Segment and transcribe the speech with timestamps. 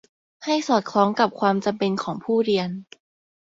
[0.45, 2.69] ให้สอดคล้องกับความจำเป็นของผู้เรียน